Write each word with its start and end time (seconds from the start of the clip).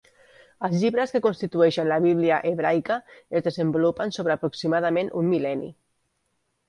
Els 0.67 0.77
llibres 0.83 1.11
que 1.15 1.21
constitueixen 1.25 1.87
la 1.91 1.99
Bíblia 2.07 2.39
hebraica 2.53 2.97
es 3.41 3.45
desenvolupaven 3.49 4.15
sobre 4.19 4.35
aproximadament 4.37 5.13
un 5.23 5.31
mil·lenni. 5.35 5.71